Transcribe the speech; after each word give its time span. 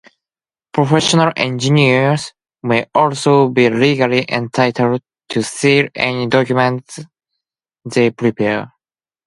Professional 0.73 1.31
engineers 1.37 2.33
may 2.63 2.87
also 2.95 3.49
be 3.49 3.69
legally 3.69 4.25
entitled 4.29 4.99
to 5.29 5.43
seal 5.43 5.89
any 5.93 6.25
document 6.25 6.91
they 7.85 8.09
prepare. 8.09 8.71